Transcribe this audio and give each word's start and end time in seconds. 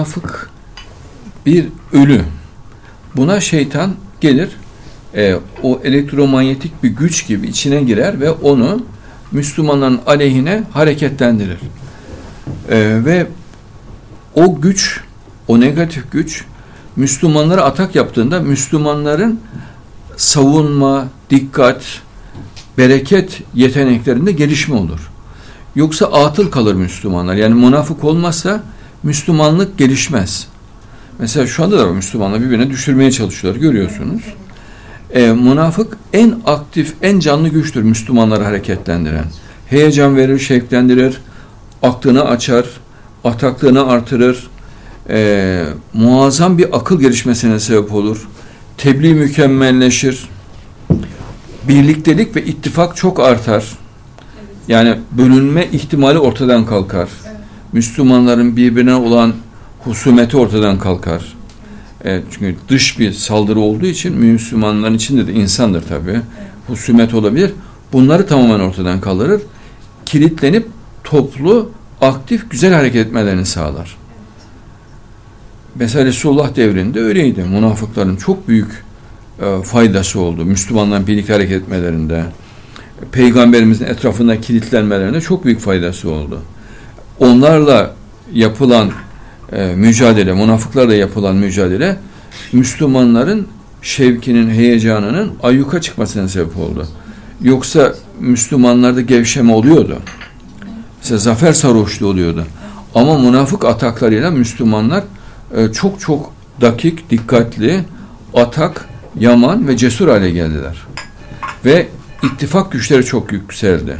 münafık 0.00 0.50
bir 1.46 1.66
ölü. 1.92 2.22
Buna 3.16 3.40
şeytan 3.40 3.94
gelir, 4.20 4.50
e, 5.14 5.34
o 5.62 5.80
elektromanyetik 5.84 6.82
bir 6.82 6.88
güç 6.88 7.26
gibi 7.26 7.46
içine 7.46 7.82
girer 7.82 8.20
ve 8.20 8.30
onu 8.30 8.82
Müslümanların 9.32 10.00
aleyhine 10.06 10.62
hareketlendirir. 10.72 11.58
E, 12.70 13.04
ve 13.04 13.26
o 14.34 14.60
güç, 14.60 15.00
o 15.48 15.60
negatif 15.60 16.12
güç 16.12 16.44
Müslümanlara 16.96 17.64
atak 17.64 17.94
yaptığında 17.94 18.40
Müslümanların 18.40 19.40
savunma, 20.16 21.08
dikkat, 21.30 21.82
bereket 22.78 23.42
yeteneklerinde 23.54 24.32
gelişme 24.32 24.74
olur. 24.74 25.10
Yoksa 25.74 26.06
atıl 26.06 26.50
kalır 26.50 26.74
Müslümanlar. 26.74 27.34
Yani 27.34 27.54
münafık 27.54 28.04
olmazsa 28.04 28.62
Müslümanlık 29.02 29.78
gelişmez. 29.78 30.48
Mesela 31.18 31.46
şu 31.46 31.64
anda 31.64 31.78
da 31.78 31.86
Müslümanlar 31.86 32.40
birbirine 32.40 32.70
düşürmeye 32.70 33.12
çalışıyorlar 33.12 33.60
görüyorsunuz. 33.60 34.22
E, 35.14 35.32
münafık 35.32 35.96
en 36.12 36.34
aktif, 36.46 36.94
en 37.02 37.20
canlı 37.20 37.48
güçtür 37.48 37.82
Müslümanları 37.82 38.44
hareketlendiren. 38.44 39.24
Heyecan 39.66 40.16
verir, 40.16 40.38
şevklendirir, 40.38 41.20
aklını 41.82 42.24
açar, 42.24 42.66
ataklığını 43.24 43.86
artırır, 43.86 44.50
e, 45.08 45.64
muazzam 45.94 46.58
bir 46.58 46.76
akıl 46.76 47.00
gelişmesine 47.00 47.60
sebep 47.60 47.92
olur. 47.92 48.28
Tebliğ 48.76 49.14
mükemmelleşir. 49.14 50.28
Birliktelik 51.68 52.36
ve 52.36 52.44
ittifak 52.44 52.96
çok 52.96 53.20
artar. 53.20 53.64
Yani 54.68 54.98
bölünme 55.12 55.66
ihtimali 55.72 56.18
ortadan 56.18 56.66
kalkar. 56.66 57.08
Müslümanların 57.72 58.56
birbirine 58.56 58.94
olan 58.94 59.34
husumeti 59.84 60.36
ortadan 60.36 60.78
kalkar. 60.78 61.34
Evet, 62.04 62.24
çünkü 62.30 62.56
dış 62.68 62.98
bir 62.98 63.12
saldırı 63.12 63.60
olduğu 63.60 63.86
için 63.86 64.16
Müslümanların 64.16 64.94
içinde 64.94 65.26
de 65.26 65.32
insandır 65.32 65.82
tabi. 65.82 66.20
Husumet 66.66 67.14
olabilir. 67.14 67.52
Bunları 67.92 68.26
tamamen 68.26 68.60
ortadan 68.60 69.00
kaldırır. 69.00 69.42
Kilitlenip 70.06 70.68
toplu, 71.04 71.70
aktif, 72.00 72.50
güzel 72.50 72.74
hareket 72.74 73.06
etmelerini 73.06 73.46
sağlar. 73.46 73.96
Mesela 75.74 76.04
Resulullah 76.04 76.56
devrinde 76.56 77.00
öyleydi. 77.00 77.44
Münafıkların 77.44 78.16
çok 78.16 78.48
büyük 78.48 78.84
e, 79.42 79.62
faydası 79.62 80.20
oldu. 80.20 80.44
Müslümanların 80.44 81.06
birlikte 81.06 81.32
hareket 81.32 81.62
etmelerinde, 81.62 82.24
Peygamberimizin 83.12 83.84
etrafında 83.84 84.40
kilitlenmelerinde 84.40 85.20
çok 85.20 85.44
büyük 85.44 85.60
faydası 85.60 86.10
oldu. 86.10 86.42
Onlarla 87.20 87.94
yapılan 88.32 88.90
e, 89.52 89.74
mücadele, 89.74 90.32
münafıklarla 90.32 90.94
yapılan 90.94 91.36
mücadele 91.36 91.96
Müslümanların 92.52 93.46
şevkinin, 93.82 94.50
heyecanının 94.50 95.32
ayyuka 95.42 95.80
çıkmasına 95.80 96.28
sebep 96.28 96.56
oldu. 96.56 96.86
Yoksa 97.42 97.94
Müslümanlarda 98.20 99.00
gevşeme 99.00 99.52
oluyordu. 99.52 99.98
Mesela 100.98 101.18
zafer 101.18 101.52
sarhoşluğu 101.52 102.08
oluyordu. 102.08 102.44
Ama 102.94 103.18
münafık 103.18 103.64
ataklarıyla 103.64 104.30
Müslümanlar 104.30 105.04
e, 105.56 105.72
çok 105.72 106.00
çok 106.00 106.32
dakik, 106.60 107.10
dikkatli, 107.10 107.84
atak, 108.34 108.88
yaman 109.18 109.68
ve 109.68 109.76
cesur 109.76 110.08
hale 110.08 110.30
geldiler. 110.30 110.86
Ve 111.64 111.88
ittifak 112.22 112.72
güçleri 112.72 113.04
çok 113.04 113.32
yükseldi. 113.32 113.96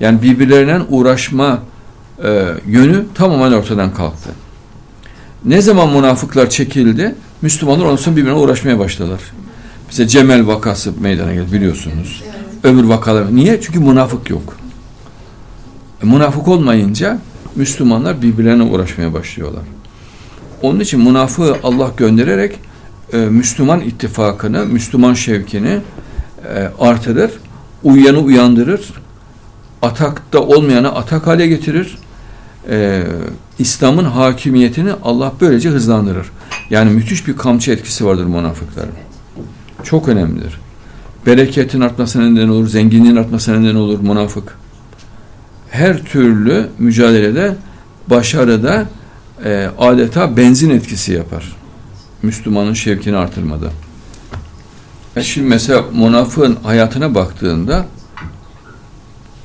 Yani 0.00 0.22
birbirlerinden 0.22 0.82
uğraşma 0.88 1.62
e, 2.24 2.46
yönü 2.66 3.04
tamamen 3.14 3.52
ortadan 3.52 3.94
kalktı. 3.94 4.30
Ne 5.44 5.60
zaman 5.62 5.88
münafıklar 5.88 6.50
çekildi, 6.50 7.14
Müslümanlar 7.42 7.84
ondan 7.84 7.96
sonra 7.96 8.16
birbirine 8.16 8.36
uğraşmaya 8.36 8.78
başladılar. 8.78 9.20
Bize 9.90 10.08
Cemel 10.08 10.46
vakası 10.46 10.92
meydana 11.00 11.34
geldi 11.34 11.52
biliyorsunuz. 11.52 12.22
Öbür 12.62 12.84
vakalar. 12.84 13.36
Niye? 13.36 13.60
Çünkü 13.60 13.80
münafık 13.80 14.30
yok. 14.30 14.56
E, 16.02 16.06
münafık 16.06 16.48
olmayınca 16.48 17.18
Müslümanlar 17.56 18.22
birbirlerine 18.22 18.62
uğraşmaya 18.62 19.12
başlıyorlar. 19.12 19.62
Onun 20.62 20.80
için 20.80 21.00
münafığı 21.00 21.56
Allah 21.62 21.90
göndererek 21.96 22.58
e, 23.12 23.16
Müslüman 23.16 23.80
ittifakını, 23.80 24.66
Müslüman 24.66 25.14
şevkini 25.14 25.78
e, 26.54 26.70
artırır, 26.80 27.30
uyanı 27.84 28.18
uyandırır, 28.18 28.92
atakta 29.82 30.40
olmayanı 30.40 30.94
atak 30.94 31.26
hale 31.26 31.46
getirir, 31.46 31.98
e, 32.68 33.02
İslam'ın 33.58 34.04
hakimiyetini 34.04 34.92
Allah 35.02 35.32
böylece 35.40 35.68
hızlandırır. 35.68 36.26
Yani 36.70 36.90
müthiş 36.90 37.28
bir 37.28 37.36
kamçı 37.36 37.72
etkisi 37.72 38.06
vardır 38.06 38.24
münafıkların. 38.24 38.94
Çok 39.84 40.08
önemlidir. 40.08 40.60
Bereketin 41.26 41.80
artmasına 41.80 42.30
neden 42.30 42.48
olur, 42.48 42.68
zenginliğin 42.68 43.16
artmasına 43.16 43.58
neden 43.58 43.74
olur 43.74 44.00
münafık. 44.00 44.58
Her 45.70 46.04
türlü 46.04 46.68
mücadelede, 46.78 47.56
başarıda 48.10 48.86
e, 49.44 49.70
adeta 49.78 50.36
benzin 50.36 50.70
etkisi 50.70 51.12
yapar. 51.12 51.56
Müslümanın 52.22 52.72
şevkini 52.74 53.16
artırmada. 53.16 53.70
E 55.16 55.22
şimdi 55.22 55.48
mesela 55.48 55.84
münafığın 55.92 56.56
hayatına 56.62 57.14
baktığında 57.14 57.86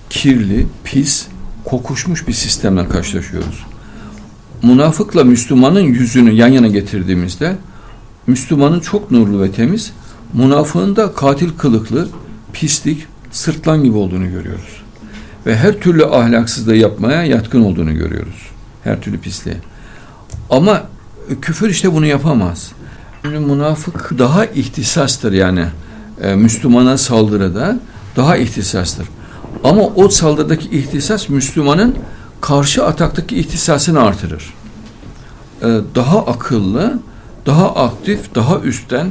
kirli, 0.09 0.67
pis, 0.83 1.27
kokuşmuş 1.65 2.27
bir 2.27 2.33
sistemle 2.33 2.89
karşılaşıyoruz. 2.89 3.65
Münafıkla 4.63 5.23
Müslümanın 5.23 5.79
yüzünü 5.79 6.31
yan 6.31 6.47
yana 6.47 6.67
getirdiğimizde 6.67 7.55
Müslümanın 8.27 8.79
çok 8.79 9.11
nurlu 9.11 9.41
ve 9.41 9.51
temiz, 9.51 9.93
münafığın 10.33 10.95
da 10.95 11.13
katil 11.13 11.49
kılıklı, 11.57 12.07
pislik, 12.53 13.07
sırtlan 13.31 13.83
gibi 13.83 13.97
olduğunu 13.97 14.29
görüyoruz. 14.29 14.81
Ve 15.45 15.57
her 15.57 15.79
türlü 15.79 16.05
ahlaksızlığı 16.05 16.75
yapmaya 16.75 17.23
yatkın 17.23 17.61
olduğunu 17.61 17.93
görüyoruz. 17.93 18.49
Her 18.83 19.01
türlü 19.01 19.19
pisliğe. 19.19 19.57
Ama 20.49 20.83
küfür 21.41 21.69
işte 21.69 21.93
bunu 21.93 22.05
yapamaz. 22.05 22.71
Şimdi 23.21 23.39
münafık 23.39 24.19
daha 24.19 24.45
ihtisastır 24.45 25.33
yani. 25.33 25.65
E, 26.21 26.35
Müslümana 26.35 26.97
saldırıda 26.97 27.79
daha 28.15 28.37
ihtisastır. 28.37 29.07
Ama 29.63 29.81
o 29.81 30.09
saldırıdaki 30.09 30.69
ihtisas 30.77 31.29
Müslümanın 31.29 31.95
karşı 32.41 32.85
ataktaki 32.85 33.39
ihtisasını 33.39 34.01
artırır. 34.01 34.53
Ee, 35.61 35.67
daha 35.95 36.25
akıllı, 36.25 36.99
daha 37.45 37.75
aktif, 37.75 38.35
daha 38.35 38.59
üstten, 38.59 39.07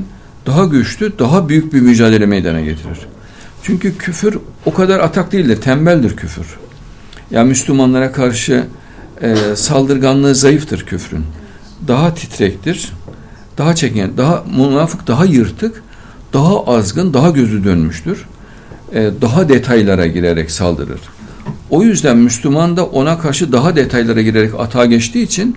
daha 0.47 0.65
güçlü, 0.65 1.19
daha 1.19 1.49
büyük 1.49 1.73
bir 1.73 1.81
mücadele 1.81 2.27
meydana 2.27 2.61
getirir. 2.61 2.99
Çünkü 3.63 3.99
küfür 3.99 4.39
o 4.67 4.75
kadar 4.75 5.01
atak 5.01 5.33
değildir, 5.33 5.61
tembeldir 5.61 6.17
küfür. 6.17 6.47
Yani 7.31 7.49
Müslümanlara 7.49 8.13
karşı 8.13 8.67
e, 9.23 9.37
saldırganlığı 9.57 10.35
zayıftır 10.35 10.87
küfrün. 10.87 11.25
Daha 11.89 12.15
titrektir, 12.15 12.93
daha 13.59 13.75
çeken, 13.75 14.17
daha 14.17 14.45
münafık, 14.57 15.07
daha 15.07 15.25
yırtık, 15.25 15.83
daha 16.33 16.65
azgın, 16.65 17.15
daha 17.15 17.31
gözü 17.31 17.65
dönmüştür 17.65 18.27
daha 18.95 19.49
detaylara 19.49 20.07
girerek 20.07 20.51
saldırır. 20.51 21.01
O 21.71 21.83
yüzden 21.83 22.17
Müslüman 22.17 22.77
da 22.77 22.87
ona 22.87 23.19
karşı 23.19 23.53
daha 23.53 23.77
detaylara 23.77 24.23
girerek 24.23 24.55
atağa 24.59 24.87
geçtiği 24.87 25.23
için 25.23 25.57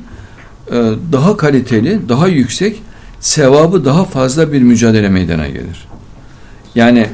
e, 0.72 0.74
daha 1.12 1.38
kaliteli, 1.38 2.10
daha 2.10 2.28
yüksek, 2.28 2.82
sevabı 3.20 3.86
daha 3.86 4.06
fazla 4.06 4.54
bir 4.54 4.62
mücadele 4.62 5.10
meydana 5.10 5.48
gelir. 5.48 5.88
Yani 6.76 7.08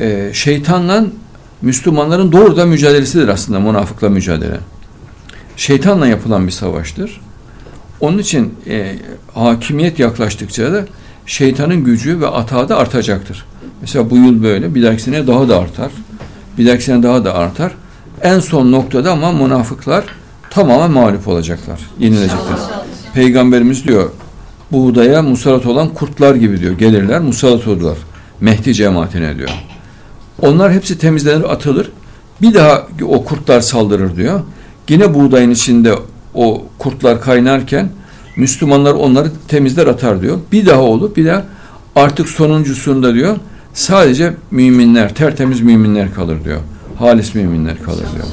e, 0.00 0.30
şeytanla 0.32 1.04
Müslümanların 1.62 2.32
doğrudan 2.32 2.68
mücadelesidir 2.68 3.28
aslında 3.28 3.60
münafıkla 3.60 4.08
mücadele. 4.08 4.58
Şeytanla 5.56 6.06
yapılan 6.06 6.46
bir 6.46 6.52
savaştır. 6.52 7.20
Onun 8.00 8.18
için 8.18 8.54
e, 8.66 8.96
hakimiyet 9.34 9.98
yaklaştıkça 9.98 10.72
da 10.72 10.86
şeytanın 11.26 11.84
gücü 11.84 12.20
ve 12.20 12.26
atağı 12.26 12.68
da 12.68 12.76
artacaktır. 12.76 13.44
Mesela 13.80 14.10
bu 14.10 14.16
yıl 14.16 14.42
böyle, 14.42 14.74
bir 14.74 14.82
dahaki 14.82 15.02
sene 15.02 15.26
daha 15.26 15.48
da 15.48 15.60
artar. 15.60 15.90
Bir 16.58 16.66
dahaki 16.66 16.84
sene 16.84 17.02
daha 17.02 17.24
da 17.24 17.34
artar. 17.34 17.72
En 18.22 18.38
son 18.40 18.72
noktada 18.72 19.12
ama 19.12 19.32
münafıklar 19.32 20.04
tamamen 20.50 20.90
mağlup 20.90 21.28
olacaklar, 21.28 21.80
yenilecekler. 21.98 22.58
Peygamberimiz 23.14 23.84
diyor, 23.84 24.10
buğdaya 24.72 25.22
musallat 25.22 25.66
olan 25.66 25.88
kurtlar 25.88 26.34
gibi 26.34 26.60
diyor, 26.60 26.78
gelirler 26.78 27.20
musallat 27.20 27.66
olurlar. 27.66 27.96
Mehdi 28.40 28.74
cemaatine 28.74 29.36
diyor. 29.36 29.50
Onlar 30.42 30.72
hepsi 30.72 30.98
temizlenir, 30.98 31.52
atılır. 31.52 31.90
Bir 32.42 32.54
daha 32.54 32.86
o 33.02 33.24
kurtlar 33.24 33.60
saldırır 33.60 34.16
diyor. 34.16 34.40
Yine 34.88 35.14
buğdayın 35.14 35.50
içinde 35.50 35.94
o 36.34 36.64
kurtlar 36.78 37.20
kaynarken 37.20 37.88
Müslümanlar 38.36 38.94
onları 38.94 39.30
temizler 39.48 39.86
atar 39.86 40.22
diyor. 40.22 40.38
Bir 40.52 40.66
daha 40.66 40.80
olur, 40.80 41.16
bir 41.16 41.26
daha 41.26 41.44
artık 41.96 42.28
sonuncusunda 42.28 43.14
diyor 43.14 43.36
Sadece 43.74 44.34
müminler, 44.50 45.14
tertemiz 45.14 45.60
müminler 45.60 46.14
kalır 46.14 46.44
diyor. 46.44 46.60
Halis 46.98 47.34
müminler 47.34 47.82
kalır 47.82 48.06
diyor. 48.14 48.26